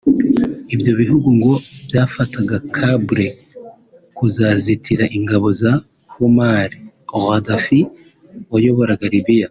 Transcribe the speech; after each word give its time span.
Ibyo 0.73 0.91
bihugu 0.99 1.27
ngo 1.37 1.53
byafataga 1.87 2.55
Habré 2.77 3.27
nk’uzazitira 4.11 5.05
ingabo 5.17 5.47
za 5.59 5.71
Muammar 6.13 6.69
Gaddafi 7.25 7.79
wayoboraga 8.51 9.05
Libya 9.13 9.39